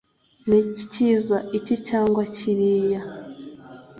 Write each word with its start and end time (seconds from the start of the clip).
niki 0.47 0.83
cyiza, 0.93 1.37
iki 1.57 1.75
cyangwa 1.87 2.21
kiriya? 2.35 3.01